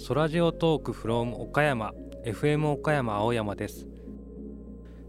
[0.00, 1.92] ソラジオトークフロム岡山
[2.24, 3.84] FM 岡山青山です。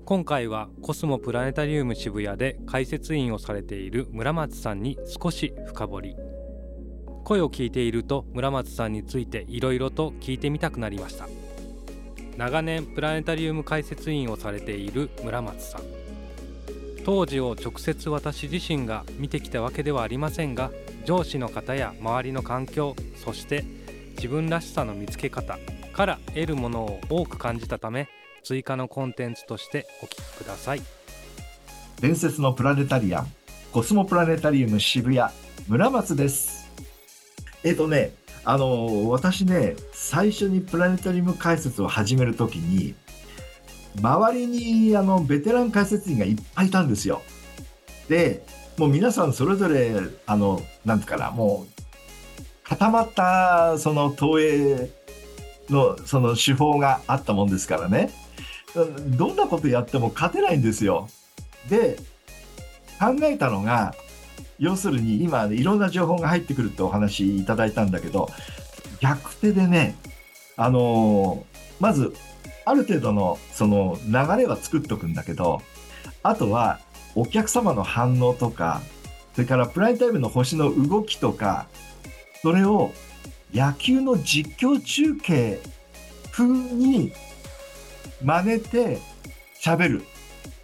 [0.03, 6.15] 今回はコスモプラネタリウム渋谷で解説員をされている村松さんに少し深掘り。
[7.23, 11.29] 声を聞いていると村松さんについていろいろと聞いてみたくなりました。
[12.35, 15.81] 長年プラネタリウム解説員をされている村松さん。
[17.05, 20.71] 当時を直接私自身が見てきたわけではありませんが
[21.05, 23.65] 上司の方や周りの環境そして
[24.19, 25.57] 自分らしさの見つけ方
[25.93, 28.09] から得るものを多く感じたため
[28.43, 30.81] 追加のコンテンツとしてお聞きください。
[32.01, 33.27] 伝説のプラネタリアン
[33.71, 35.31] コスモプラネタリウム渋谷
[35.69, 36.69] 村松です。
[37.63, 38.11] えっ、とね
[38.43, 42.95] あの私ね最初にプラネタリウム解説を始めるときに
[44.01, 47.21] 周りにあのベテラン解説員がいっぱいいたんですよ。
[48.09, 48.45] で
[48.77, 49.93] もう皆さんそれぞれ
[50.25, 51.88] あのなんていうかなもう
[52.69, 54.91] 固まったその投影
[55.69, 58.11] のその手法があったもんですからね
[59.17, 61.09] どんなことやっても勝てないんですよ。
[61.67, 61.97] で
[62.99, 63.95] 考えたのが
[64.59, 68.29] 要するに今いろんな情報が入ってくるってお話いただいたんだけど
[68.99, 69.95] 逆手でね
[70.57, 71.45] あの
[71.79, 72.13] まず
[72.65, 75.61] ある程度のその流れは作っておくんだけど
[76.21, 76.79] あとは
[77.15, 78.81] お客様の反応とか
[79.33, 81.67] それからプライムタイムの星の動きとか
[82.41, 82.91] それを
[83.53, 85.59] 野球の実況中継
[86.31, 87.11] 風に
[88.23, 88.99] 真似て
[89.61, 90.03] 喋る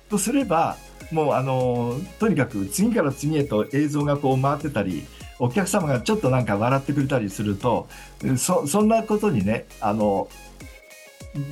[0.09, 0.77] とすれば
[1.11, 5.05] もうあのとにかく次から次へと映像がこう回ってたり
[5.39, 7.87] お客様がちょっとなんか笑ってくれたりすると
[8.37, 10.29] そそんなことにねあの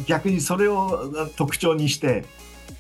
[0.08, 2.26] 逆にそれを特徴にして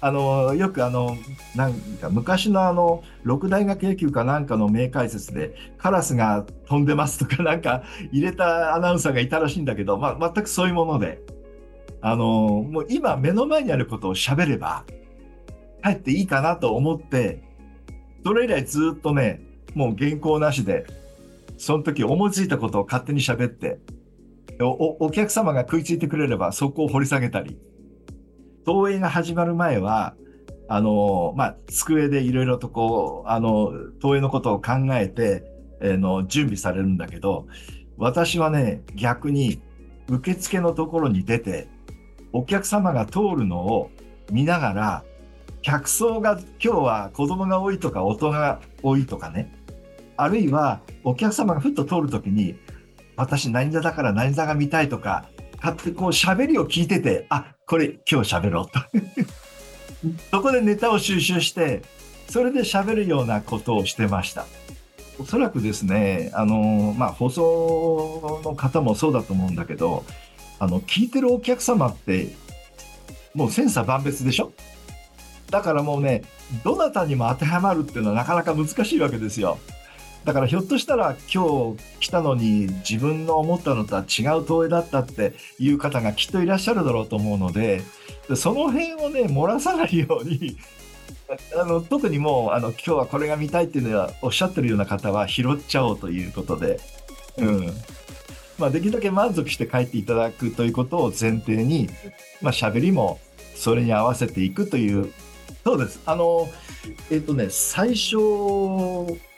[0.01, 1.15] あのよくあの
[1.55, 11.21] なんか昔のあの六大学野球かなんかの名解説でカラスが飛んでますとか なんか入れたアナウンサーがいたらしいんだけど、まあ、全くそういうもので
[12.01, 14.83] あのもう今目の前にあることを喋れば
[15.83, 17.41] 帰っていいかなと思って
[18.25, 19.41] それ以来ずっとね
[19.73, 20.85] もう原稿なしで
[21.57, 23.79] その時思いついたことを勝手に喋って
[24.59, 27.57] お客様が食いついてくれればそこを掘り下げたり
[28.65, 30.15] 投影が始まる前は、
[30.67, 35.43] あの、まあ、机でいろいろとこう、あの、投影のことを考えて、
[35.81, 37.47] え、の、準備されるんだけど、
[37.97, 39.61] 私はね、逆に
[40.07, 41.67] 受付のところに出て、
[42.31, 43.91] お客様が通るのを
[44.31, 45.03] 見ながら、
[45.61, 49.53] 客層が今日は子供が多いとか大人が多いとかね、
[50.17, 52.55] あるいはお客様がふっと通るときに、
[53.15, 55.25] 私何座だから何座が見たいとか、
[55.63, 58.79] 勝手こう喋りを聞いてて、あ、これ今日喋ろうと。
[60.29, 61.81] そこでネタを収集して、
[62.29, 64.45] それで喋るようなことをしてました。
[65.19, 70.03] おそらくですね、あの、まあ、放送の方もそうだと思うんだけど、
[70.59, 72.35] あの、聞いてるお客様って、
[73.33, 74.51] もう千差万別でしょ？
[75.49, 76.23] だからもうね、
[76.63, 79.59] どなたにも当てはまるっていうのはなかなか難しいわけですよ。
[80.25, 87.81] だからひょっとしたら今日来たのに自分の思ったのとは違う投影だったっていう方がきっといらっしゃるだろうと思うので
[88.35, 90.57] その辺をね漏らさないように。
[91.59, 96.79] あの特にもうあの今日はこれが見たいっていうのはおっしゃってるような方は拾っちゃおうということで、
[97.37, 97.73] うん。
[98.59, 101.89] まあ、できるだけ満足して帰っていただくということを前提に、
[102.41, 103.19] まあ、喋りも
[103.55, 105.11] それに合わせていくという。
[105.63, 106.01] そうです。
[106.05, 106.49] あの
[107.09, 108.17] えっ、とね最初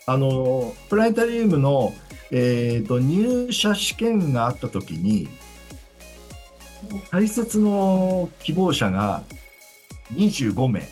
[0.08, 1.94] あのプラネタリウムの、
[2.32, 5.28] えーと、入社試験があった時に
[7.12, 9.24] 大切の希望者が
[10.14, 10.88] 25名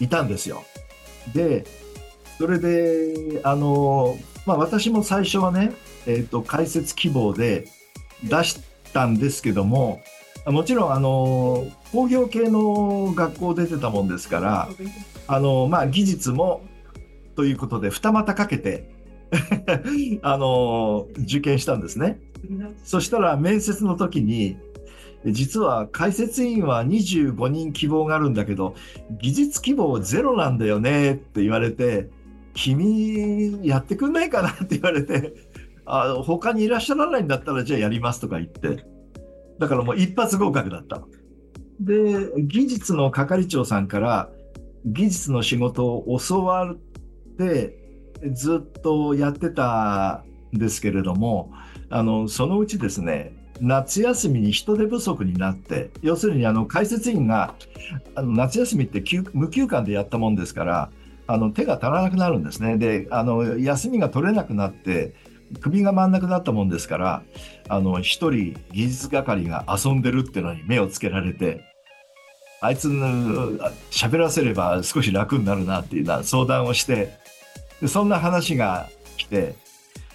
[0.00, 0.64] いたんですよ。
[1.34, 1.64] で
[2.38, 5.72] それであの、まあ、私も最初はね、
[6.06, 7.68] えーと、解説希望で
[8.24, 8.60] 出し
[8.92, 10.00] たんですけども
[10.46, 14.68] もちろんあの工業系の学校出てたもんですから
[15.28, 16.62] あの、まあ、技術も
[17.34, 18.90] ということで二股かけて
[20.22, 22.20] あの受験したんですね。
[22.84, 24.56] そしたら面接の時に
[25.26, 28.74] 実は解説員は25人希望があるんだけど
[29.20, 32.08] 技術希望ゼロなんだよねって言われて
[32.54, 35.34] 君やってくんないかなって言われて
[35.84, 38.86] あ他にいらっしゃらないんだったらじゃあやりますとか言って
[39.58, 41.02] だからもう一発合格だった。
[41.80, 44.30] で技術の係長さんから
[44.84, 46.76] 技術の仕事を教わっ
[47.40, 47.74] て
[48.32, 51.52] ずっとやってたんですけれども
[51.88, 57.54] あのそのうちですね夏休みに人手不足になって要するにあの解説員が
[58.14, 59.02] あの夏休みって
[59.32, 60.90] 無休館でやったもんですから
[61.26, 62.76] あの手が足らなくなるんですね。
[62.76, 65.14] であの休みが取れなくなって
[65.60, 67.22] 首が回んなくなったもんですから
[67.68, 71.64] あの一人技術係が遊んでるっていうのに目をつけられて
[72.62, 72.88] あいつ
[73.90, 77.19] 喋らせれば少し楽になるなっていうな相談をして
[77.80, 79.54] でそんな話が来て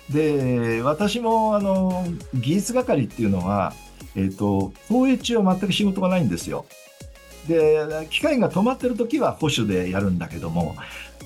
[0.09, 3.73] で私もあの技術係っていうのは、
[4.15, 6.65] えーと、放映中は全く仕事がないんですよ。
[7.47, 10.75] で機械が止まってる時は保守でやるんだけども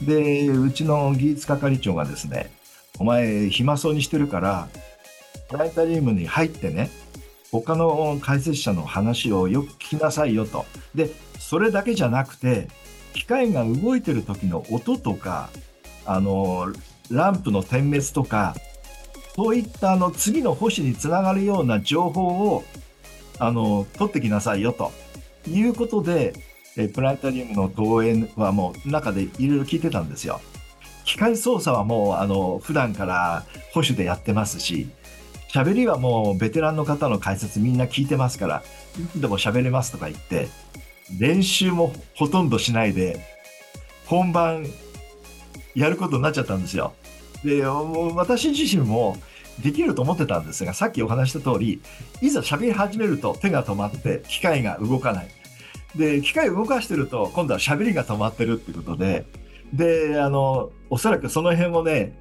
[0.05, 2.51] でうちの技術係長がですね
[2.99, 4.67] お前暇そうにしてるから
[5.49, 6.89] プラネタリウムに入ってね
[7.53, 11.09] 他の解説者の話をよく聞きなさいよとで
[11.39, 12.67] それだけじゃなくて
[13.13, 15.49] 機械が動いてる時の音とか
[16.11, 16.73] あの
[17.11, 18.55] ランプの点滅とか
[19.35, 22.63] そういったあの次の保守につながるような情報を
[23.37, 24.91] あの取ってきなさいよと
[25.47, 26.33] いうことで、
[26.75, 30.41] えプラネタリウムの投影はもう中でいろいろ聞いてたんですよ。
[31.05, 34.89] 機械操作はもうあの普段から保守でやってますし
[35.53, 38.63] 喋りはもうベテランの方の解説みんな聞いてますから
[39.15, 40.49] でも喋れますとか言って
[41.19, 43.25] 練習もほとんどしないで
[44.05, 44.67] 本番
[45.79, 46.93] やることになっちゃったんですよ。
[47.43, 49.17] で私自身も
[49.63, 51.81] できると思ってたんですがさっきお話した通り
[52.21, 55.27] いざ喋り始めると手が止まって機械が動かない
[55.95, 59.25] で機械を動かしてると今度は喋りが止まってるっていうことで
[59.73, 62.17] であのおそらくその辺をね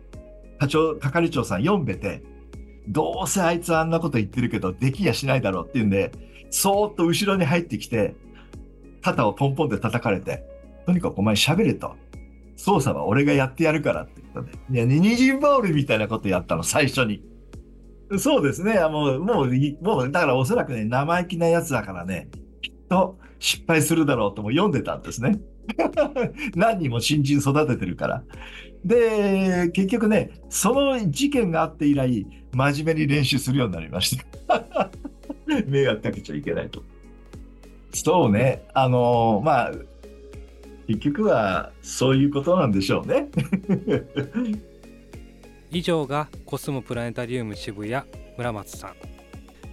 [0.58, 2.22] 課長係長さん読んでて
[2.88, 6.12] どうせあいつあんなこと言ってるけどできやしないだろうっていうんで
[6.50, 8.14] そーっと後ろに入ってきて
[9.02, 10.44] 肩をポンポンで叩かれて
[10.86, 11.94] とにかくお前喋れと
[12.58, 14.58] 操作は俺がやってやるからって言ったで。
[14.70, 17.22] いや、二人羽織みたいなことやったの、最初に。
[18.18, 18.80] そうですね。
[18.80, 19.50] もう、もう、
[19.80, 22.28] もう、だからおそらくね、生意気なやつだからね、
[22.60, 25.38] きっと失敗するだろうとも読んでたんですね。
[26.56, 28.24] 何人も新人育ててるから。
[28.84, 34.18] で、結局ね、その事件があって以来、真面目に練習するようになりまし
[34.48, 34.90] た。
[35.66, 36.82] 迷惑かけちゃいけないと。
[37.92, 39.72] そうね、あのー、まあ、
[40.88, 43.28] 結局はそういうことなんでしょうね。
[45.70, 48.02] 以上がコスモプラネタリウム渋谷
[48.38, 48.94] 村松さん。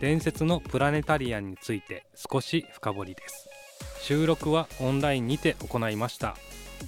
[0.02, 3.48] 伝説のプラネタリアンについて少し深掘りです。
[4.02, 6.36] 収録はオンラインにて行いました。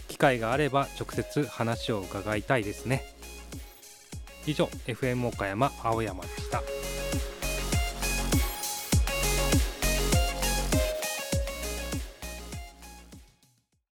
[0.09, 3.03] 機会があれば直接話を伺いたいですね。
[4.45, 6.62] 以上 FM 岡山青山でした。